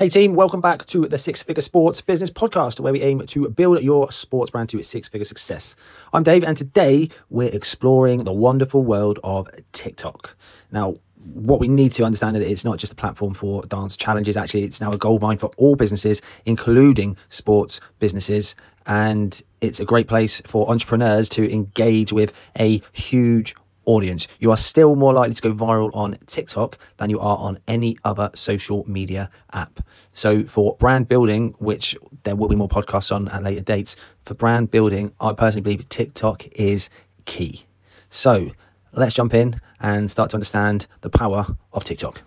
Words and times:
Hey 0.00 0.08
team, 0.08 0.34
welcome 0.34 0.62
back 0.62 0.86
to 0.86 1.06
the 1.06 1.18
Six 1.18 1.42
Figure 1.42 1.60
Sports 1.60 2.00
Business 2.00 2.30
Podcast, 2.30 2.80
where 2.80 2.90
we 2.90 3.02
aim 3.02 3.20
to 3.26 3.50
build 3.50 3.82
your 3.82 4.10
sports 4.10 4.50
brand 4.50 4.70
to 4.70 4.82
six 4.82 5.08
figure 5.08 5.26
success. 5.26 5.76
I'm 6.14 6.22
Dave, 6.22 6.42
and 6.42 6.56
today 6.56 7.10
we're 7.28 7.50
exploring 7.50 8.24
the 8.24 8.32
wonderful 8.32 8.82
world 8.82 9.18
of 9.22 9.46
TikTok. 9.72 10.36
Now, 10.72 10.94
what 11.34 11.60
we 11.60 11.68
need 11.68 11.92
to 11.92 12.04
understand 12.04 12.38
is 12.38 12.50
it's 12.50 12.64
not 12.64 12.78
just 12.78 12.94
a 12.94 12.96
platform 12.96 13.34
for 13.34 13.60
dance 13.64 13.94
challenges. 13.94 14.38
Actually, 14.38 14.64
it's 14.64 14.80
now 14.80 14.90
a 14.90 14.96
goldmine 14.96 15.36
for 15.36 15.50
all 15.58 15.76
businesses, 15.76 16.22
including 16.46 17.18
sports 17.28 17.78
businesses. 17.98 18.56
And 18.86 19.38
it's 19.60 19.80
a 19.80 19.84
great 19.84 20.08
place 20.08 20.40
for 20.46 20.70
entrepreneurs 20.70 21.28
to 21.30 21.52
engage 21.52 22.10
with 22.10 22.32
a 22.58 22.80
huge 22.92 23.54
audience. 23.84 24.28
You 24.38 24.50
are 24.50 24.56
still 24.56 24.96
more 24.96 25.12
likely 25.12 25.34
to 25.34 25.42
go 25.42 25.52
viral 25.52 25.90
on 25.94 26.16
TikTok 26.26 26.78
than 26.98 27.10
you 27.10 27.18
are 27.18 27.38
on 27.38 27.58
any 27.66 27.98
other 28.04 28.30
social 28.34 28.84
media 28.88 29.30
app. 29.52 29.80
So, 30.12 30.44
for 30.44 30.76
brand 30.76 31.08
building, 31.08 31.54
which 31.58 31.96
there 32.24 32.36
will 32.36 32.48
be 32.48 32.56
more 32.56 32.68
podcasts 32.68 33.14
on 33.14 33.28
at 33.28 33.42
later 33.42 33.62
dates, 33.62 33.96
for 34.24 34.34
brand 34.34 34.70
building, 34.70 35.12
I 35.20 35.32
personally 35.32 35.62
believe 35.62 35.88
TikTok 35.88 36.46
is 36.48 36.90
key. 37.24 37.64
So, 38.08 38.50
let's 38.92 39.14
jump 39.14 39.34
in 39.34 39.60
and 39.80 40.10
start 40.10 40.30
to 40.30 40.36
understand 40.36 40.86
the 41.00 41.10
power 41.10 41.56
of 41.72 41.84
TikTok. 41.84 42.22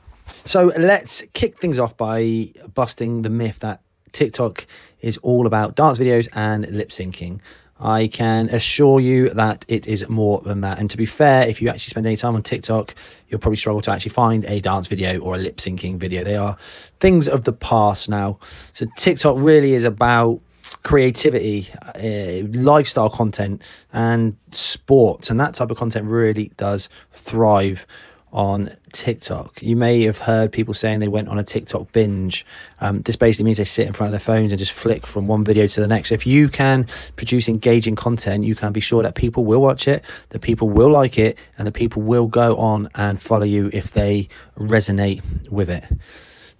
So, 0.45 0.71
let's 0.77 1.23
kick 1.33 1.59
things 1.59 1.79
off 1.79 1.95
by 1.97 2.51
busting 2.73 3.21
the 3.21 3.29
myth 3.29 3.59
that 3.59 3.81
TikTok 4.13 4.65
is 5.01 5.17
all 5.17 5.45
about 5.45 5.75
dance 5.75 5.97
videos 5.97 6.29
and 6.33 6.67
lip 6.69 6.89
syncing. 6.89 7.39
I 7.79 8.07
can 8.07 8.49
assure 8.49 8.99
you 8.99 9.29
that 9.29 9.65
it 9.67 9.87
is 9.87 10.07
more 10.07 10.41
than 10.41 10.61
that. 10.61 10.79
And 10.79 10.89
to 10.91 10.97
be 10.97 11.05
fair, 11.05 11.47
if 11.47 11.61
you 11.61 11.69
actually 11.69 11.89
spend 11.89 12.05
any 12.05 12.15
time 12.15 12.35
on 12.35 12.43
TikTok, 12.43 12.95
you'll 13.27 13.39
probably 13.39 13.57
struggle 13.57 13.81
to 13.81 13.91
actually 13.91 14.11
find 14.11 14.45
a 14.45 14.61
dance 14.61 14.87
video 14.87 15.19
or 15.19 15.35
a 15.35 15.37
lip 15.37 15.57
syncing 15.57 15.97
video. 15.97 16.23
They 16.23 16.35
are 16.35 16.57
things 16.99 17.27
of 17.27 17.43
the 17.43 17.53
past 17.53 18.09
now. 18.09 18.39
So 18.73 18.85
TikTok 18.97 19.37
really 19.39 19.73
is 19.73 19.83
about 19.83 20.39
creativity, 20.83 21.67
uh, 21.95 22.47
lifestyle 22.59 23.09
content, 23.09 23.61
and 23.91 24.37
sports. 24.51 25.29
And 25.29 25.39
that 25.39 25.53
type 25.53 25.71
of 25.71 25.77
content 25.77 26.09
really 26.09 26.51
does 26.57 26.89
thrive 27.11 27.85
on 28.33 28.75
TikTok. 28.91 29.61
You 29.61 29.75
may 29.75 30.01
have 30.03 30.17
heard 30.17 30.51
people 30.51 30.73
saying 30.73 30.99
they 30.99 31.07
went 31.07 31.29
on 31.29 31.37
a 31.37 31.43
TikTok 31.43 31.91
binge. 31.91 32.45
Um, 32.81 33.01
this 33.03 33.15
basically 33.15 33.45
means 33.45 33.59
they 33.59 33.63
sit 33.63 33.87
in 33.87 33.93
front 33.93 34.07
of 34.07 34.11
their 34.11 34.19
phones 34.19 34.51
and 34.51 34.59
just 34.59 34.71
flick 34.71 35.05
from 35.05 35.27
one 35.27 35.43
video 35.43 35.67
to 35.67 35.79
the 35.79 35.87
next. 35.87 36.09
So 36.09 36.15
if 36.15 36.25
you 36.25 36.49
can 36.49 36.87
produce 37.15 37.47
engaging 37.47 37.95
content, 37.95 38.43
you 38.43 38.55
can 38.55 38.73
be 38.73 38.79
sure 38.79 39.03
that 39.03 39.13
people 39.13 39.45
will 39.45 39.61
watch 39.61 39.87
it, 39.87 40.03
that 40.29 40.39
people 40.39 40.67
will 40.67 40.89
like 40.89 41.19
it, 41.19 41.37
and 41.57 41.67
that 41.67 41.73
people 41.73 42.01
will 42.01 42.27
go 42.27 42.57
on 42.57 42.89
and 42.95 43.21
follow 43.21 43.45
you 43.45 43.69
if 43.71 43.91
they 43.91 44.27
resonate 44.57 45.21
with 45.49 45.69
it. 45.69 45.83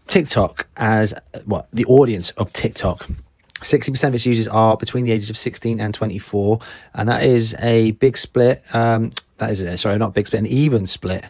TikTok, 0.06 0.68
as 0.78 1.14
what 1.46 1.68
the 1.74 1.86
audience 1.86 2.32
of 2.32 2.54
TikTok 2.54 3.10
60% 3.62 4.10
of 4.10 4.16
its 4.16 4.26
users 4.26 4.48
are 4.50 4.76
between 4.76 5.06
the 5.06 5.14
ages 5.14 5.30
of 5.30 5.38
16 5.38 5.80
and 5.80 5.94
24, 5.94 6.60
and 6.96 7.08
that 7.08 7.24
is 7.24 7.56
a 7.60 7.92
big 7.92 8.18
split. 8.18 8.62
Um, 8.76 9.12
that 9.38 9.52
is, 9.52 9.62
a, 9.62 9.78
sorry, 9.78 9.98
not 9.98 10.14
big 10.14 10.28
split, 10.28 10.42
an 10.42 10.48
even 10.48 10.86
split 10.86 11.24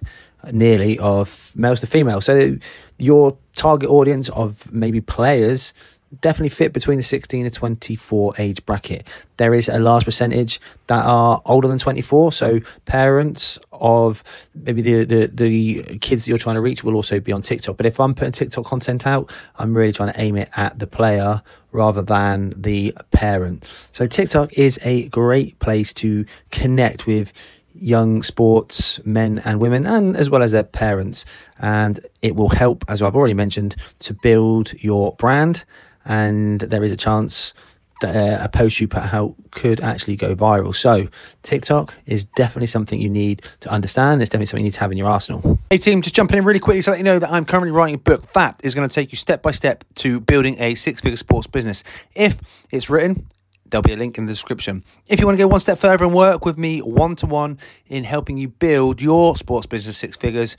nearly 0.52 1.00
of 1.00 1.52
males 1.56 1.80
to 1.82 1.88
females. 1.88 2.26
So 2.26 2.58
your 2.98 3.38
target 3.56 3.90
audience 3.90 4.30
of 4.30 4.72
maybe 4.72 5.02
players 5.02 5.74
definitely 6.22 6.50
fit 6.50 6.74
between 6.74 6.98
the 6.98 7.04
16 7.04 7.46
and 7.46 7.54
24 7.54 8.34
age 8.38 8.66
bracket. 8.66 9.08
There 9.38 9.54
is 9.54 9.68
a 9.68 9.80
large 9.80 10.06
percentage 10.06 10.60
that 10.88 11.04
are 11.06 11.42
older 11.46 11.68
than 11.68 11.80
24, 11.80 12.32
so 12.32 12.60
parents 12.86 13.58
of 13.72 14.24
maybe 14.54 14.82
the, 14.82 15.06
the, 15.06 15.26
the 15.28 15.98
kids 16.00 16.24
that 16.24 16.30
you're 16.30 16.38
trying 16.38 16.56
to 16.56 16.62
reach 16.62 16.84
will 16.84 16.96
also 16.96 17.20
be 17.20 17.32
on 17.32 17.42
TikTok. 17.42 17.78
But 17.78 17.86
if 17.86 18.00
I'm 18.00 18.14
putting 18.14 18.32
TikTok 18.32 18.66
content 18.66 19.08
out, 19.08 19.32
I'm 19.58 19.76
really 19.76 19.94
trying 19.94 20.14
to 20.14 20.20
aim 20.20 20.38
it 20.38 20.50
at 20.56 20.80
the 20.80 20.88
player 20.88 21.42
rather 21.72 22.02
than 22.02 22.54
the 22.56 22.96
parent. 23.12 23.68
So 23.92 24.06
TikTok 24.06 24.54
is 24.54 24.80
a 24.84 25.10
great 25.10 25.58
place 25.60 25.94
to 25.94 26.26
connect 26.52 27.08
with 27.08 27.34
young 27.76 28.24
sports 28.24 29.00
men 29.06 29.40
and 29.40 29.60
women 29.60 29.86
and 29.86 30.16
as 30.16 30.30
well 30.30 30.44
as 30.44 30.52
their 30.52 30.64
parents. 30.64 31.26
And 31.60 32.00
it 32.22 32.36
will 32.36 32.50
help 32.50 32.84
as 32.88 33.02
i've 33.02 33.16
already 33.16 33.34
mentioned 33.34 33.76
to 34.00 34.14
build 34.14 34.74
your 34.82 35.16
brand. 35.16 35.66
And 36.06 36.60
there 36.62 36.84
is 36.84 36.92
a 36.92 36.98
chance 36.98 37.54
that 38.02 38.16
uh, 38.16 38.44
a 38.44 38.50
post 38.50 38.82
you 38.82 38.88
put 38.88 39.14
out 39.14 39.34
could 39.52 39.80
actually 39.80 40.18
go 40.18 40.36
viral. 40.36 40.76
So 40.76 41.08
tiktok 41.42 41.94
is 42.06 42.26
definitely 42.26 42.68
something 42.68 43.00
you 43.00 43.10
need 43.10 43.44
to 43.62 43.70
understand. 43.70 44.22
It's 44.22 44.30
definitely 44.30 44.48
something 44.48 44.66
you 44.66 44.68
need 44.68 44.74
to 44.74 44.80
have 44.82 44.92
in 44.92 44.98
your 44.98 45.08
arsenal. 45.08 45.60
Hey 45.70 45.78
team 45.78 46.02
just 46.02 46.16
jumping 46.16 46.38
in 46.38 46.44
really 46.44 46.60
quickly 46.60 46.82
to 46.82 46.92
let 46.92 47.00
you 47.00 47.04
know 47.04 47.20
that 47.20 47.32
i'm 47.32 47.46
currently 47.46 47.72
writing 47.72 47.96
a 47.96 48.00
book 48.00 48.32
that 48.34 48.60
is 48.64 48.76
going 48.76 48.88
to 48.88 48.94
take 48.94 49.12
you 49.12 49.18
step 49.18 49.42
by 49.42 49.52
step 49.52 49.84
to 49.96 50.20
building 50.20 50.60
a 50.60 50.76
six 50.76 51.02
figure 51.02 51.18
sports 51.18 51.48
business. 51.48 51.84
If 52.16 52.40
it's 52.72 52.90
written 52.90 53.28
There'll 53.74 53.82
be 53.82 53.94
a 53.94 53.98
link 53.98 54.20
in 54.20 54.28
the 54.28 54.32
description. 54.32 54.84
If 55.08 55.20
you 55.20 55.26
want 55.26 55.40
to 55.40 55.44
go 55.44 55.48
one 55.48 55.60
step 55.60 55.80
further 55.80 56.06
and 56.06 56.14
work 56.14 56.46
with 56.46 56.60
me 56.60 56.80
one 56.84 57.16
to 57.16 57.26
one 57.26 57.58
in 57.88 58.04
helping 58.04 58.38
you 58.38 58.48
build 58.48 59.02
your 59.02 59.36
sports 59.36 59.66
business 59.66 59.98
six 59.98 60.16
figures, 60.16 60.56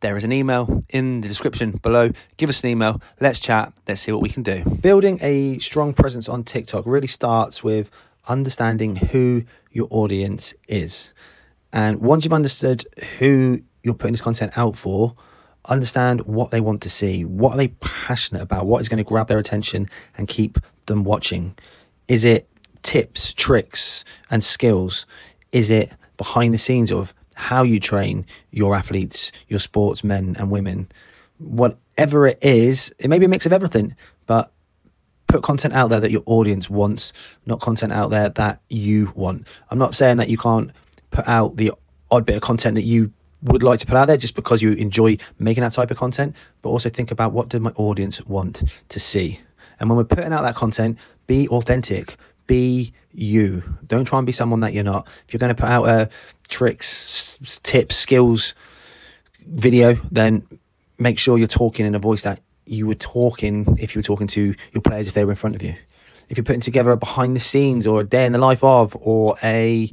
there 0.00 0.16
is 0.16 0.24
an 0.24 0.32
email 0.32 0.82
in 0.88 1.20
the 1.20 1.28
description 1.28 1.70
below. 1.80 2.10
Give 2.38 2.48
us 2.48 2.64
an 2.64 2.70
email. 2.70 3.00
Let's 3.20 3.38
chat. 3.38 3.72
Let's 3.86 4.00
see 4.00 4.10
what 4.10 4.20
we 4.20 4.30
can 4.30 4.42
do. 4.42 4.64
Building 4.64 5.20
a 5.22 5.60
strong 5.60 5.94
presence 5.94 6.28
on 6.28 6.42
TikTok 6.42 6.82
really 6.86 7.06
starts 7.06 7.62
with 7.62 7.88
understanding 8.26 8.96
who 8.96 9.44
your 9.70 9.86
audience 9.88 10.52
is. 10.66 11.12
And 11.72 12.00
once 12.00 12.24
you've 12.24 12.32
understood 12.32 12.84
who 13.20 13.60
you're 13.84 13.94
putting 13.94 14.14
this 14.14 14.22
content 14.22 14.58
out 14.58 14.74
for, 14.74 15.14
understand 15.66 16.22
what 16.22 16.50
they 16.50 16.60
want 16.60 16.82
to 16.82 16.90
see, 16.90 17.24
what 17.24 17.52
are 17.52 17.58
they 17.58 17.68
passionate 17.68 18.42
about, 18.42 18.66
what 18.66 18.80
is 18.80 18.88
going 18.88 18.98
to 18.98 19.04
grab 19.04 19.28
their 19.28 19.38
attention 19.38 19.88
and 20.18 20.26
keep 20.26 20.58
them 20.86 21.04
watching. 21.04 21.54
Is 22.10 22.24
it 22.24 22.48
tips, 22.82 23.32
tricks, 23.32 24.04
and 24.32 24.42
skills? 24.42 25.06
Is 25.52 25.70
it 25.70 25.92
behind 26.16 26.52
the 26.52 26.58
scenes 26.58 26.90
of 26.90 27.14
how 27.36 27.62
you 27.62 27.78
train 27.78 28.26
your 28.50 28.74
athletes, 28.74 29.30
your 29.46 29.60
sportsmen 29.60 30.34
and 30.36 30.50
women? 30.50 30.90
Whatever 31.38 32.26
it 32.26 32.40
is, 32.42 32.92
it 32.98 33.08
may 33.08 33.20
be 33.20 33.26
a 33.26 33.28
mix 33.28 33.46
of 33.46 33.52
everything, 33.52 33.94
but 34.26 34.52
put 35.28 35.44
content 35.44 35.72
out 35.72 35.90
there 35.90 36.00
that 36.00 36.10
your 36.10 36.24
audience 36.26 36.68
wants, 36.68 37.12
not 37.46 37.60
content 37.60 37.92
out 37.92 38.10
there 38.10 38.28
that 38.28 38.60
you 38.68 39.12
want. 39.14 39.46
I'm 39.70 39.78
not 39.78 39.94
saying 39.94 40.16
that 40.16 40.28
you 40.28 40.36
can't 40.36 40.72
put 41.12 41.28
out 41.28 41.58
the 41.58 41.70
odd 42.10 42.26
bit 42.26 42.34
of 42.34 42.42
content 42.42 42.74
that 42.74 42.82
you 42.82 43.12
would 43.42 43.62
like 43.62 43.78
to 43.78 43.86
put 43.86 43.96
out 43.96 44.06
there 44.06 44.16
just 44.16 44.34
because 44.34 44.62
you 44.62 44.72
enjoy 44.72 45.16
making 45.38 45.62
that 45.62 45.74
type 45.74 45.92
of 45.92 45.96
content, 45.96 46.34
but 46.60 46.70
also 46.70 46.88
think 46.88 47.12
about 47.12 47.30
what 47.30 47.48
do 47.48 47.60
my 47.60 47.70
audience 47.76 48.20
want 48.26 48.64
to 48.88 48.98
see. 48.98 49.38
And 49.78 49.88
when 49.88 49.96
we're 49.96 50.04
putting 50.04 50.32
out 50.32 50.42
that 50.42 50.56
content, 50.56 50.98
be 51.30 51.46
authentic. 51.46 52.16
Be 52.48 52.92
you. 53.12 53.62
Don't 53.86 54.04
try 54.04 54.18
and 54.18 54.26
be 54.26 54.32
someone 54.32 54.58
that 54.60 54.72
you're 54.72 54.82
not. 54.82 55.06
If 55.28 55.32
you're 55.32 55.38
going 55.38 55.54
to 55.54 55.62
put 55.62 55.70
out 55.70 55.88
a 55.88 56.10
tricks, 56.48 57.38
tips, 57.62 57.94
skills 57.94 58.52
video, 59.46 59.94
then 60.10 60.44
make 60.98 61.20
sure 61.20 61.38
you're 61.38 61.46
talking 61.46 61.86
in 61.86 61.94
a 61.94 62.00
voice 62.00 62.22
that 62.22 62.42
you 62.66 62.84
were 62.88 62.96
talking 62.96 63.76
if 63.78 63.94
you 63.94 64.00
were 64.00 64.02
talking 64.02 64.26
to 64.26 64.56
your 64.72 64.82
players 64.82 65.06
if 65.06 65.14
they 65.14 65.24
were 65.24 65.30
in 65.30 65.36
front 65.36 65.54
of 65.54 65.62
you. 65.62 65.76
If 66.28 66.36
you're 66.36 66.44
putting 66.44 66.60
together 66.60 66.90
a 66.90 66.96
behind 66.96 67.36
the 67.36 67.40
scenes 67.40 67.86
or 67.86 68.00
a 68.00 68.04
day 68.04 68.26
in 68.26 68.32
the 68.32 68.38
life 68.38 68.64
of 68.64 68.96
or 69.00 69.36
a 69.40 69.92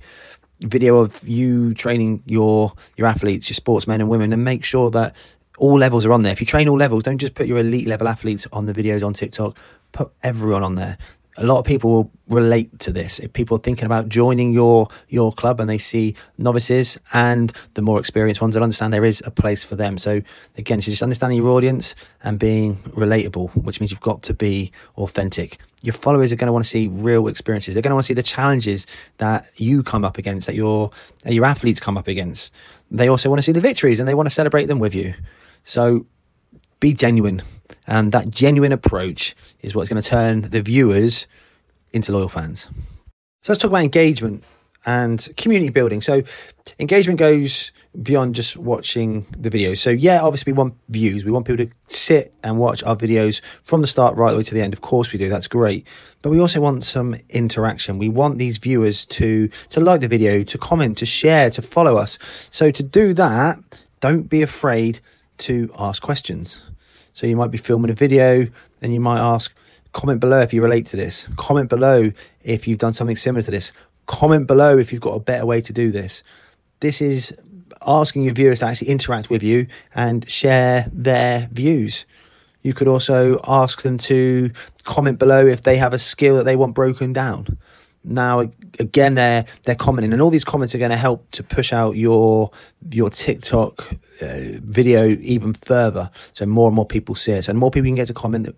video 0.61 0.97
of 0.97 1.21
you 1.27 1.75
training 1.75 2.23
your 2.25 2.73
your 2.95 3.05
athletes, 3.05 3.47
your 3.47 3.53
sportsmen 3.53 4.01
and 4.01 4.09
women, 4.09 4.33
and 4.33 4.43
make 4.43 4.65
sure 4.65 4.89
that 4.89 5.15
all 5.59 5.77
levels 5.77 6.03
are 6.03 6.13
on 6.13 6.23
there. 6.23 6.31
If 6.31 6.39
you 6.39 6.47
train 6.47 6.67
all 6.67 6.77
levels, 6.77 7.03
don't 7.03 7.19
just 7.19 7.35
put 7.35 7.45
your 7.45 7.59
elite 7.59 7.87
level 7.87 8.07
athletes 8.07 8.47
on 8.51 8.65
the 8.65 8.73
videos 8.73 9.05
on 9.05 9.13
TikTok. 9.13 9.55
Put 9.91 10.11
everyone 10.23 10.63
on 10.63 10.75
there 10.75 10.97
a 11.37 11.45
lot 11.45 11.59
of 11.59 11.65
people 11.65 11.91
will 11.91 12.11
relate 12.27 12.79
to 12.79 12.91
this. 12.91 13.19
If 13.19 13.33
people 13.33 13.57
are 13.57 13.61
thinking 13.61 13.85
about 13.85 14.09
joining 14.09 14.53
your 14.53 14.87
your 15.07 15.31
club 15.31 15.59
and 15.59 15.69
they 15.69 15.77
see 15.77 16.15
novices 16.37 16.97
and 17.13 17.53
the 17.75 17.81
more 17.81 17.99
experienced 17.99 18.41
ones, 18.41 18.53
they'll 18.53 18.63
understand 18.63 18.91
there 18.93 19.05
is 19.05 19.21
a 19.25 19.31
place 19.31 19.63
for 19.63 19.75
them. 19.75 19.97
So 19.97 20.21
again, 20.57 20.79
it's 20.79 20.87
just 20.87 21.03
understanding 21.03 21.37
your 21.37 21.49
audience 21.49 21.95
and 22.23 22.39
being 22.39 22.77
relatable, 22.87 23.55
which 23.63 23.79
means 23.79 23.91
you've 23.91 24.01
got 24.01 24.23
to 24.23 24.33
be 24.33 24.71
authentic. 24.97 25.59
Your 25.83 25.93
followers 25.93 26.31
are 26.31 26.35
going 26.35 26.47
to 26.47 26.53
want 26.53 26.65
to 26.65 26.69
see 26.69 26.87
real 26.87 27.27
experiences. 27.27 27.75
They're 27.75 27.83
going 27.83 27.91
to 27.91 27.95
want 27.95 28.05
to 28.05 28.07
see 28.07 28.15
the 28.15 28.23
challenges 28.23 28.87
that 29.17 29.47
you 29.57 29.83
come 29.83 30.03
up 30.03 30.17
against, 30.17 30.47
that 30.47 30.55
your 30.55 30.89
your 31.25 31.45
athletes 31.45 31.79
come 31.79 31.97
up 31.97 32.07
against. 32.07 32.53
They 32.89 33.07
also 33.07 33.29
want 33.29 33.39
to 33.39 33.43
see 33.43 33.51
the 33.51 33.61
victories 33.61 33.99
and 33.99 34.09
they 34.09 34.15
want 34.15 34.27
to 34.27 34.33
celebrate 34.33 34.65
them 34.65 34.79
with 34.79 34.95
you. 34.95 35.13
So 35.63 36.07
be 36.79 36.93
genuine. 36.93 37.41
And 37.87 38.11
that 38.11 38.29
genuine 38.29 38.73
approach 38.73 39.35
is 39.61 39.73
what's 39.73 39.89
going 39.89 40.01
to 40.01 40.07
turn 40.07 40.41
the 40.41 40.61
viewers 40.61 41.25
into 41.93 42.11
loyal 42.11 42.29
fans. 42.29 42.69
So 43.41 43.53
let's 43.53 43.61
talk 43.61 43.71
about 43.71 43.83
engagement 43.83 44.43
and 44.85 45.27
community 45.37 45.69
building. 45.69 46.01
So 46.01 46.23
engagement 46.79 47.19
goes 47.19 47.71
beyond 48.01 48.35
just 48.35 48.57
watching 48.57 49.25
the 49.37 49.49
videos. 49.49 49.77
So 49.77 49.89
yeah, 49.89 50.21
obviously 50.21 50.53
we 50.53 50.57
want 50.57 50.75
views. 50.89 51.25
We 51.25 51.31
want 51.31 51.47
people 51.47 51.65
to 51.65 51.71
sit 51.87 52.33
and 52.43 52.57
watch 52.57 52.83
our 52.83 52.95
videos 52.95 53.41
from 53.63 53.81
the 53.81 53.87
start 53.87 54.15
right 54.15 54.31
the 54.31 54.37
way 54.37 54.43
to 54.43 54.53
the 54.53 54.61
end. 54.61 54.73
Of 54.73 54.81
course 54.81 55.11
we 55.11 55.19
do. 55.19 55.29
That's 55.29 55.47
great. 55.47 55.87
But 56.21 56.29
we 56.29 56.39
also 56.39 56.61
want 56.61 56.83
some 56.83 57.15
interaction. 57.29 57.97
We 57.97 58.09
want 58.09 58.37
these 58.37 58.57
viewers 58.57 59.05
to 59.05 59.49
to 59.69 59.79
like 59.79 60.01
the 60.01 60.07
video, 60.07 60.43
to 60.43 60.57
comment, 60.57 60.97
to 60.99 61.05
share, 61.05 61.49
to 61.51 61.61
follow 61.61 61.97
us. 61.97 62.17
So 62.51 62.71
to 62.71 62.83
do 62.83 63.13
that, 63.13 63.59
don't 63.99 64.29
be 64.29 64.41
afraid 64.41 64.99
to 65.39 65.71
ask 65.77 66.01
questions. 66.01 66.61
So 67.17 67.25
you 67.25 67.35
might 67.35 67.49
be 67.49 67.57
filming 67.57 67.89
a 67.89 67.95
video 67.95 68.47
and 68.79 68.93
you 68.93 68.99
might 68.99 69.17
ask, 69.17 69.51
comment 69.91 70.19
below 70.19 70.41
if 70.41 70.53
you 70.53 70.61
relate 70.61 70.85
to 70.85 70.97
this. 70.97 71.27
Comment 71.35 71.67
below 71.67 72.11
if 72.43 72.67
you've 72.67 72.77
done 72.77 72.93
something 72.93 73.15
similar 73.15 73.41
to 73.41 73.49
this. 73.49 73.71
Comment 74.05 74.45
below 74.45 74.77
if 74.77 74.93
you've 74.93 75.01
got 75.01 75.15
a 75.15 75.19
better 75.19 75.43
way 75.43 75.59
to 75.59 75.73
do 75.73 75.89
this. 75.89 76.21
This 76.79 77.01
is 77.01 77.35
asking 77.87 78.21
your 78.25 78.35
viewers 78.35 78.59
to 78.59 78.67
actually 78.67 78.89
interact 78.89 79.31
with 79.31 79.41
you 79.41 79.65
and 79.95 80.29
share 80.29 80.91
their 80.93 81.49
views. 81.51 82.05
You 82.61 82.75
could 82.75 82.87
also 82.87 83.41
ask 83.47 83.81
them 83.81 83.97
to 83.97 84.51
comment 84.83 85.17
below 85.17 85.47
if 85.47 85.63
they 85.63 85.77
have 85.77 85.93
a 85.95 85.99
skill 85.99 86.35
that 86.35 86.43
they 86.43 86.55
want 86.55 86.75
broken 86.75 87.13
down. 87.13 87.57
Now, 88.07 88.49
again, 88.79 89.15
they're 89.15 89.45
they're 89.63 89.75
commenting, 89.75 90.13
and 90.13 90.21
all 90.21 90.29
these 90.29 90.45
comments 90.45 90.73
are 90.73 90.77
going 90.77 90.91
to 90.91 90.97
help 90.97 91.29
to 91.31 91.43
push 91.43 91.73
out 91.73 91.97
your 91.97 92.51
your 92.89 93.09
TikTok 93.09 93.91
uh, 94.21 94.39
video 94.63 95.07
even 95.07 95.53
further, 95.53 96.09
so 96.33 96.45
more 96.45 96.67
and 96.67 96.75
more 96.75 96.85
people 96.85 97.15
see 97.15 97.33
it. 97.33 97.43
So, 97.43 97.53
more 97.53 97.69
people 97.69 97.87
can 97.87 97.95
get 97.95 98.07
to 98.07 98.13
comment, 98.13 98.45
the, 98.45 98.55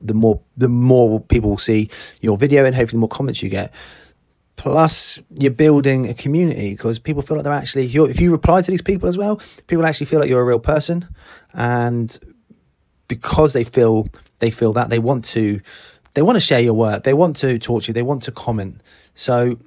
the 0.00 0.14
more 0.14 0.40
the 0.56 0.68
more 0.68 1.18
people 1.18 1.50
will 1.50 1.58
see 1.58 1.90
your 2.20 2.38
video, 2.38 2.64
and 2.64 2.76
hopefully, 2.76 2.98
the 2.98 3.00
more 3.00 3.08
comments 3.08 3.42
you 3.42 3.48
get. 3.48 3.74
Plus, 4.54 5.20
you're 5.36 5.50
building 5.50 6.08
a 6.08 6.14
community 6.14 6.70
because 6.70 7.00
people 7.00 7.22
feel 7.22 7.36
like 7.36 7.44
they're 7.44 7.52
actually. 7.52 7.86
If, 7.86 7.96
if 7.96 8.20
you 8.20 8.30
reply 8.30 8.62
to 8.62 8.70
these 8.70 8.82
people 8.82 9.08
as 9.08 9.18
well, 9.18 9.40
people 9.66 9.84
actually 9.84 10.06
feel 10.06 10.20
like 10.20 10.28
you're 10.28 10.40
a 10.40 10.44
real 10.44 10.60
person, 10.60 11.08
and 11.52 12.16
because 13.08 13.52
they 13.52 13.64
feel 13.64 14.06
they 14.38 14.52
feel 14.52 14.72
that 14.74 14.90
they 14.90 15.00
want 15.00 15.24
to 15.24 15.60
they 16.14 16.22
want 16.22 16.36
to 16.36 16.40
share 16.40 16.60
your 16.60 16.74
work. 16.74 17.04
They 17.04 17.14
want 17.14 17.36
to 17.36 17.58
talk 17.58 17.84
to 17.84 17.88
you. 17.88 17.94
They 17.94 18.02
want 18.02 18.22
to 18.24 18.32
comment. 18.32 18.80
So 19.14 19.58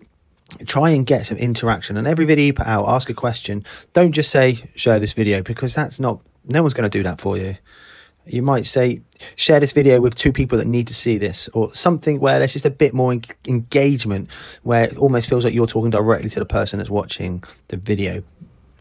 try 0.66 0.92
and 0.92 1.06
get 1.06 1.26
some 1.26 1.38
interaction. 1.38 1.98
And 1.98 2.08
every 2.08 2.26
video 2.26 2.46
you 2.46 2.54
put 2.54 2.68
out 2.68 2.88
ask 2.88 3.10
a 3.10 3.14
question. 3.14 3.66
Don't 3.94 4.12
just 4.12 4.30
say 4.30 4.70
share 4.76 5.00
this 5.00 5.14
video 5.14 5.42
because 5.42 5.74
that's 5.74 6.00
not 6.00 6.20
no 6.48 6.62
one's 6.62 6.74
going 6.74 6.90
to 6.90 6.98
do 6.98 7.04
that 7.04 7.20
for 7.20 7.38
you. 7.38 7.58
You 8.28 8.42
might 8.42 8.66
say 8.66 9.02
share 9.36 9.60
this 9.60 9.72
video 9.72 10.02
with 10.02 10.16
two 10.16 10.32
people 10.32 10.58
that 10.58 10.66
need 10.66 10.88
to 10.88 10.94
see 10.94 11.18
this 11.18 11.48
or 11.54 11.74
something 11.74 12.20
where 12.20 12.40
there's 12.40 12.54
just 12.54 12.66
a 12.66 12.72
bit 12.72 12.94
more 12.94 13.12
en- 13.12 13.24
engagement 13.48 14.32
where 14.64 14.86
it 14.86 14.98
almost 14.98 15.30
feels 15.30 15.46
like 15.46 15.54
you're 15.54 15.68
talking 15.68 15.92
directly 15.92 16.30
to 16.30 16.40
the 16.40 16.46
person 16.46 16.80
that's 16.80 16.90
watching 16.90 17.44
the 17.68 17.78
video. 17.78 18.24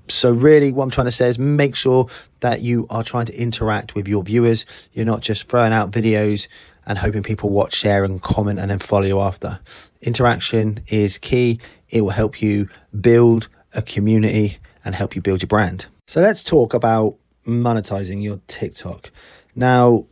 So 0.09 0.33
really 0.33 0.71
what 0.71 0.85
i'm 0.85 0.91
trying 0.91 1.07
to 1.07 1.13
say 1.13 1.29
is 1.29 1.39
make 1.39 1.75
sure 1.75 2.09
that 2.41 2.61
you 2.61 2.87
are 2.91 3.03
trying 3.03 3.27
to 3.27 3.35
interact 3.35 3.95
with 3.95 4.07
your 4.07 4.23
viewers. 4.23 4.67
You're 4.93 5.07
not 5.07 5.23
just 5.23 5.49
throwing 5.49 5.73
out 5.73 5.91
videos 5.91 6.47
and 6.87 6.99
hoping 6.99 7.23
people 7.23 7.51
watch 7.51 7.75
share 7.75 8.05
and 8.05 8.21
comment 8.23 8.59
and 8.59 8.71
then 8.71 8.79
follow 8.79 9.07
you 9.07 9.21
after. 9.21 9.61
Interaction 10.03 10.81
is 10.89 11.19
key. 11.19 11.61
It 11.89 12.03
will 12.03 12.11
help 12.11 12.43
you 12.43 12.69
build 13.01 13.49
a 13.73 13.83
community 13.83 14.59
and 14.85 14.95
help 14.95 15.17
you 15.17 15.23
build 15.23 15.43
your 15.43 15.49
brand. 15.49 15.87
So 16.07 16.21
let's 16.21 16.45
talk 16.45 16.75
about 16.75 17.17
monetizing 17.47 18.23
your 18.23 18.41
tiktok. 18.47 19.11
Now 19.55 20.07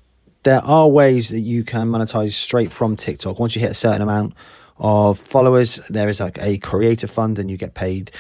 there 0.45 0.65
are 0.65 0.89
ways 0.89 1.29
that 1.29 1.41
you 1.41 1.63
can 1.63 1.89
monetize 1.89 2.33
straight 2.33 2.73
from 2.73 2.97
tiktok. 2.97 3.39
Once 3.39 3.55
you 3.55 3.61
hit 3.61 3.71
a 3.71 3.75
certain 3.75 4.03
amount 4.03 4.35
of 4.79 5.19
followers 5.19 5.77
there 5.89 6.09
is 6.09 6.19
like 6.19 6.39
a 6.41 6.59
creator 6.59 7.07
fund 7.07 7.39
and 7.39 7.51
you 7.51 7.57
get 7.57 7.75
paid 7.75 8.11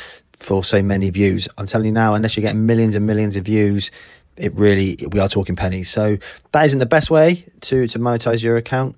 for 0.42 0.62
so 0.62 0.82
many 0.82 1.08
views. 1.10 1.48
I'm 1.56 1.66
telling 1.66 1.86
you 1.86 1.92
now, 1.92 2.14
unless 2.14 2.36
you're 2.36 2.42
getting 2.42 2.66
millions 2.66 2.94
and 2.94 3.06
millions 3.06 3.36
of 3.36 3.44
views, 3.44 3.90
it 4.36 4.54
really 4.54 4.98
we 5.10 5.20
are 5.20 5.28
talking 5.28 5.56
pennies. 5.56 5.90
So 5.90 6.18
that 6.52 6.64
isn't 6.66 6.78
the 6.78 6.86
best 6.86 7.10
way 7.10 7.44
to 7.62 7.86
to 7.86 7.98
monetize 7.98 8.42
your 8.42 8.56
account. 8.56 8.96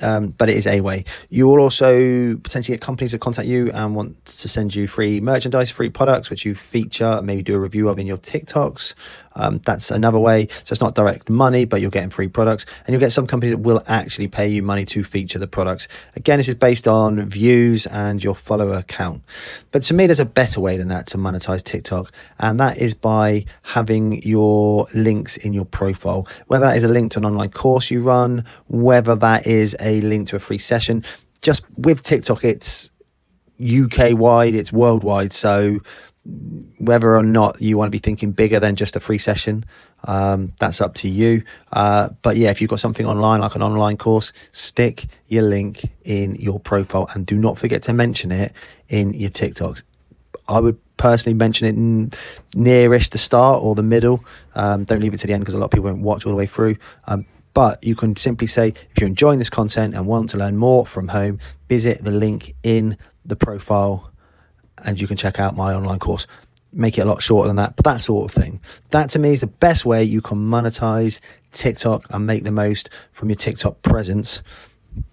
Um, 0.00 0.28
but 0.28 0.48
it 0.48 0.56
is 0.56 0.66
a 0.66 0.80
way. 0.80 1.04
You 1.28 1.48
will 1.48 1.60
also 1.60 2.36
potentially 2.36 2.76
get 2.76 2.80
companies 2.80 3.12
that 3.12 3.20
contact 3.20 3.46
you 3.46 3.70
and 3.72 3.94
want 3.94 4.24
to 4.24 4.48
send 4.48 4.74
you 4.74 4.86
free 4.86 5.20
merchandise, 5.20 5.70
free 5.70 5.90
products, 5.90 6.30
which 6.30 6.46
you 6.46 6.54
feature, 6.54 7.20
maybe 7.22 7.42
do 7.42 7.54
a 7.54 7.58
review 7.58 7.88
of 7.88 7.98
in 7.98 8.06
your 8.06 8.16
TikToks. 8.16 8.94
Um, 9.34 9.60
that's 9.64 9.90
another 9.90 10.18
way. 10.18 10.48
So 10.64 10.72
it's 10.72 10.80
not 10.80 10.94
direct 10.94 11.30
money, 11.30 11.64
but 11.64 11.80
you're 11.80 11.90
getting 11.90 12.10
free 12.10 12.28
products. 12.28 12.66
And 12.86 12.92
you'll 12.92 13.00
get 13.00 13.12
some 13.12 13.26
companies 13.26 13.52
that 13.52 13.58
will 13.58 13.82
actually 13.86 14.28
pay 14.28 14.48
you 14.48 14.62
money 14.62 14.84
to 14.86 15.04
feature 15.04 15.38
the 15.38 15.46
products. 15.46 15.88
Again, 16.16 16.38
this 16.38 16.48
is 16.48 16.54
based 16.54 16.86
on 16.88 17.28
views 17.28 17.86
and 17.86 18.22
your 18.22 18.34
follower 18.34 18.82
count. 18.82 19.22
But 19.70 19.82
to 19.84 19.94
me, 19.94 20.06
there's 20.06 20.20
a 20.20 20.24
better 20.24 20.60
way 20.60 20.76
than 20.76 20.88
that 20.88 21.06
to 21.08 21.18
monetize 21.18 21.62
TikTok. 21.62 22.12
And 22.38 22.58
that 22.60 22.78
is 22.78 22.94
by 22.94 23.44
having 23.62 24.22
your 24.22 24.86
links 24.94 25.36
in 25.36 25.52
your 25.52 25.64
profile, 25.64 26.26
whether 26.46 26.66
that 26.66 26.76
is 26.76 26.84
a 26.84 26.88
link 26.88 27.12
to 27.12 27.18
an 27.18 27.24
online 27.24 27.50
course 27.50 27.90
you 27.90 28.02
run, 28.02 28.44
whether 28.68 29.14
that 29.16 29.46
is 29.46 29.76
a 29.82 30.00
link 30.00 30.28
to 30.28 30.36
a 30.36 30.38
free 30.38 30.58
session. 30.58 31.04
Just 31.40 31.64
with 31.76 32.02
TikTok, 32.02 32.44
it's 32.44 32.90
UK 33.60 34.12
wide, 34.12 34.54
it's 34.54 34.72
worldwide. 34.72 35.32
So 35.32 35.80
whether 36.78 37.16
or 37.16 37.22
not 37.22 37.60
you 37.60 37.76
want 37.76 37.88
to 37.88 37.90
be 37.90 37.98
thinking 37.98 38.30
bigger 38.30 38.60
than 38.60 38.76
just 38.76 38.94
a 38.94 39.00
free 39.00 39.18
session, 39.18 39.64
um, 40.04 40.52
that's 40.60 40.80
up 40.80 40.94
to 40.94 41.08
you. 41.08 41.42
Uh, 41.72 42.10
but 42.22 42.36
yeah, 42.36 42.50
if 42.50 42.60
you've 42.60 42.70
got 42.70 42.80
something 42.80 43.06
online, 43.06 43.40
like 43.40 43.56
an 43.56 43.62
online 43.62 43.96
course, 43.96 44.32
stick 44.52 45.06
your 45.26 45.42
link 45.42 45.88
in 46.04 46.36
your 46.36 46.60
profile 46.60 47.08
and 47.14 47.26
do 47.26 47.38
not 47.38 47.58
forget 47.58 47.82
to 47.82 47.92
mention 47.92 48.30
it 48.30 48.52
in 48.88 49.12
your 49.14 49.30
TikToks. 49.30 49.82
I 50.48 50.60
would 50.60 50.78
personally 50.96 51.34
mention 51.34 51.66
it 51.66 52.18
nearest 52.54 53.12
the 53.12 53.18
start 53.18 53.62
or 53.62 53.74
the 53.74 53.82
middle. 53.82 54.24
Um, 54.54 54.84
don't 54.84 55.00
leave 55.00 55.14
it 55.14 55.18
to 55.18 55.26
the 55.26 55.32
end 55.32 55.40
because 55.42 55.54
a 55.54 55.58
lot 55.58 55.66
of 55.66 55.70
people 55.72 55.90
won't 55.90 56.02
watch 56.02 56.24
all 56.26 56.30
the 56.30 56.36
way 56.36 56.46
through. 56.46 56.76
Um, 57.06 57.26
but 57.54 57.82
you 57.84 57.94
can 57.94 58.16
simply 58.16 58.46
say, 58.46 58.68
if 58.68 59.00
you're 59.00 59.08
enjoying 59.08 59.38
this 59.38 59.50
content 59.50 59.94
and 59.94 60.06
want 60.06 60.30
to 60.30 60.38
learn 60.38 60.56
more 60.56 60.86
from 60.86 61.08
home, 61.08 61.38
visit 61.68 62.02
the 62.02 62.10
link 62.10 62.54
in 62.62 62.96
the 63.24 63.36
profile 63.36 64.10
and 64.84 65.00
you 65.00 65.06
can 65.06 65.16
check 65.16 65.38
out 65.38 65.56
my 65.56 65.74
online 65.74 65.98
course. 65.98 66.26
Make 66.72 66.96
it 66.98 67.02
a 67.02 67.04
lot 67.04 67.22
shorter 67.22 67.48
than 67.48 67.56
that, 67.56 67.76
but 67.76 67.84
that 67.84 68.00
sort 68.00 68.30
of 68.30 68.42
thing. 68.42 68.60
That 68.90 69.10
to 69.10 69.18
me 69.18 69.34
is 69.34 69.40
the 69.40 69.46
best 69.46 69.84
way 69.84 70.02
you 70.02 70.22
can 70.22 70.38
monetize 70.38 71.20
TikTok 71.52 72.06
and 72.10 72.26
make 72.26 72.44
the 72.44 72.50
most 72.50 72.88
from 73.10 73.28
your 73.28 73.36
TikTok 73.36 73.82
presence. 73.82 74.42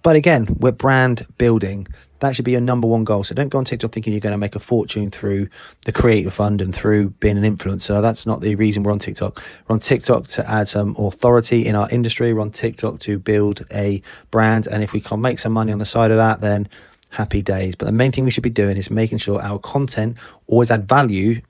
But 0.01 0.15
again, 0.15 0.47
we're 0.59 0.71
brand 0.71 1.25
building. 1.37 1.87
That 2.19 2.35
should 2.35 2.45
be 2.45 2.51
your 2.51 2.61
number 2.61 2.87
one 2.87 3.05
goal. 3.05 3.23
So 3.23 3.33
don't 3.33 3.49
go 3.49 3.57
on 3.57 3.65
TikTok 3.65 3.91
thinking 3.91 4.13
you're 4.13 4.19
going 4.19 4.31
to 4.31 4.37
make 4.37 4.55
a 4.55 4.59
fortune 4.59 5.09
through 5.09 5.47
the 5.85 5.91
creator 5.91 6.29
fund 6.29 6.61
and 6.61 6.75
through 6.75 7.11
being 7.11 7.37
an 7.37 7.57
influencer. 7.57 8.01
That's 8.01 8.25
not 8.25 8.41
the 8.41 8.55
reason 8.55 8.83
we're 8.83 8.91
on 8.91 8.99
TikTok. 8.99 9.41
We're 9.67 9.73
on 9.73 9.79
TikTok 9.79 10.27
to 10.27 10.49
add 10.49 10.67
some 10.67 10.95
authority 10.97 11.65
in 11.65 11.75
our 11.75 11.89
industry. 11.89 12.33
We're 12.33 12.41
on 12.41 12.51
TikTok 12.51 12.99
to 12.99 13.19
build 13.19 13.65
a 13.71 14.01
brand. 14.31 14.67
And 14.67 14.83
if 14.83 14.91
we 14.91 14.99
can 14.99 15.21
make 15.21 15.39
some 15.39 15.53
money 15.53 15.71
on 15.71 15.77
the 15.77 15.85
side 15.85 16.11
of 16.11 16.17
that, 16.17 16.41
then 16.41 16.67
happy 17.11 17.41
days. 17.41 17.75
But 17.75 17.85
the 17.85 17.91
main 17.91 18.11
thing 18.11 18.25
we 18.25 18.31
should 18.31 18.43
be 18.43 18.49
doing 18.49 18.77
is 18.77 18.89
making 18.89 19.19
sure 19.19 19.41
our 19.41 19.59
content 19.59 20.17
always 20.47 20.71
add 20.71 20.87
value 20.87 21.41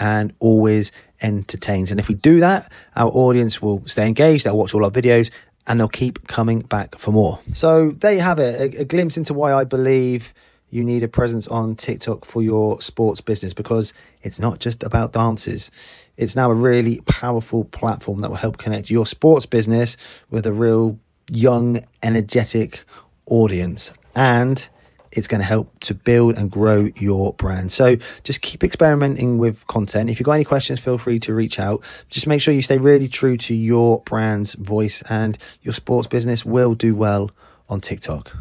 and 0.00 0.32
always 0.38 0.92
entertains. 1.20 1.90
And 1.90 1.98
if 1.98 2.08
we 2.08 2.14
do 2.14 2.40
that, 2.40 2.70
our 2.94 3.10
audience 3.10 3.60
will 3.60 3.82
stay 3.86 4.06
engaged, 4.06 4.44
they'll 4.44 4.56
watch 4.56 4.74
all 4.74 4.84
our 4.84 4.90
videos, 4.90 5.30
and 5.68 5.78
they'll 5.78 5.88
keep 5.88 6.26
coming 6.26 6.60
back 6.60 6.98
for 6.98 7.12
more. 7.12 7.40
So 7.52 7.90
there 7.90 8.14
you 8.14 8.20
have 8.20 8.38
it, 8.38 8.74
a, 8.74 8.80
a 8.80 8.84
glimpse 8.84 9.16
into 9.16 9.34
why 9.34 9.52
I 9.52 9.64
believe 9.64 10.32
you 10.70 10.82
need 10.82 11.02
a 11.02 11.08
presence 11.08 11.46
on 11.48 11.76
TikTok 11.76 12.24
for 12.24 12.42
your 12.42 12.80
sports 12.80 13.20
business 13.20 13.54
because 13.54 13.94
it's 14.22 14.38
not 14.38 14.58
just 14.58 14.82
about 14.82 15.12
dances. 15.12 15.70
It's 16.16 16.34
now 16.34 16.50
a 16.50 16.54
really 16.54 17.00
powerful 17.02 17.64
platform 17.64 18.18
that 18.18 18.30
will 18.30 18.36
help 18.36 18.58
connect 18.58 18.90
your 18.90 19.06
sports 19.06 19.46
business 19.46 19.96
with 20.30 20.46
a 20.46 20.52
real 20.52 20.98
young, 21.30 21.82
energetic 22.02 22.84
audience. 23.26 23.92
And 24.14 24.68
it's 25.12 25.26
going 25.26 25.40
to 25.40 25.46
help 25.46 25.78
to 25.80 25.94
build 25.94 26.36
and 26.36 26.50
grow 26.50 26.90
your 26.96 27.32
brand. 27.34 27.72
So 27.72 27.96
just 28.24 28.42
keep 28.42 28.62
experimenting 28.62 29.38
with 29.38 29.66
content. 29.66 30.10
If 30.10 30.18
you've 30.20 30.26
got 30.26 30.32
any 30.32 30.44
questions, 30.44 30.80
feel 30.80 30.98
free 30.98 31.18
to 31.20 31.34
reach 31.34 31.58
out. 31.58 31.82
Just 32.08 32.26
make 32.26 32.40
sure 32.40 32.52
you 32.54 32.62
stay 32.62 32.78
really 32.78 33.08
true 33.08 33.36
to 33.38 33.54
your 33.54 34.00
brand's 34.02 34.54
voice 34.54 35.02
and 35.08 35.38
your 35.62 35.72
sports 35.72 36.06
business 36.06 36.44
will 36.44 36.74
do 36.74 36.94
well 36.94 37.30
on 37.68 37.80
TikTok. 37.80 38.36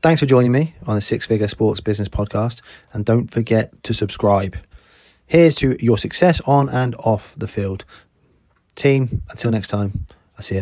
Thanks 0.00 0.20
for 0.20 0.26
joining 0.26 0.52
me 0.52 0.74
on 0.86 0.94
the 0.94 1.00
Six 1.00 1.26
Figure 1.26 1.48
Sports 1.48 1.80
Business 1.80 2.08
Podcast. 2.08 2.60
And 2.92 3.04
don't 3.04 3.30
forget 3.30 3.82
to 3.82 3.92
subscribe. 3.92 4.56
Here's 5.26 5.54
to 5.56 5.76
your 5.84 5.98
success 5.98 6.40
on 6.46 6.68
and 6.68 6.94
off 6.96 7.34
the 7.36 7.48
field. 7.48 7.84
Team, 8.76 9.22
until 9.28 9.50
next 9.50 9.68
time, 9.68 10.06
I'll 10.36 10.42
see 10.42 10.54
you. 10.54 10.56